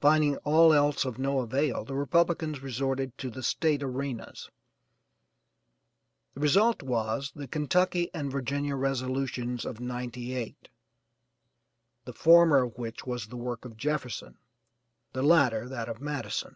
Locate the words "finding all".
0.00-0.72